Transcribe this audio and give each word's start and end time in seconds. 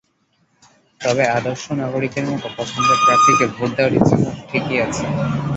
তবে, 1.01 1.23
আদর্শ 1.37 1.63
নাগরিকের 1.81 2.25
মতো 2.27 2.47
পছন্দের 2.57 2.99
প্রার্থীকে 3.01 3.45
ভোট 3.55 3.69
দেওয়ার 3.77 3.93
ইচ্ছা 3.93 4.15
আমার 4.19 4.37
ঠিকই 4.49 4.77
আছে। 4.85 5.05